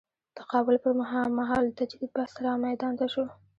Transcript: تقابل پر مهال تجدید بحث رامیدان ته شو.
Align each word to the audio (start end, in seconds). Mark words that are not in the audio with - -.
تقابل 0.39 0.75
پر 0.83 0.93
مهال 1.39 1.65
تجدید 1.79 2.09
بحث 2.17 2.33
رامیدان 2.45 2.93
ته 2.99 3.05
شو. 3.13 3.25